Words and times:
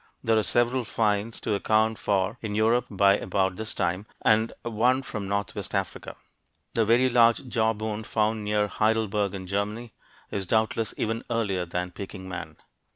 There 0.23 0.35
are 0.35 0.41
several 0.41 0.83
finds 0.83 1.39
to 1.41 1.53
account 1.53 1.99
for 1.99 2.39
in 2.41 2.55
Europe 2.55 2.87
by 2.89 3.17
about 3.19 3.55
this 3.55 3.75
time, 3.75 4.07
and 4.23 4.51
one 4.63 5.03
from 5.03 5.27
northwest 5.27 5.75
Africa. 5.75 6.15
The 6.73 6.85
very 6.85 7.07
large 7.07 7.47
jawbone 7.47 8.03
found 8.03 8.43
near 8.43 8.67
Heidelberg 8.67 9.35
in 9.35 9.45
Germany 9.45 9.93
is 10.31 10.47
doubtless 10.47 10.95
even 10.97 11.23
earlier 11.29 11.67
than 11.67 11.91
Peking 11.91 12.27
man. 12.27 12.57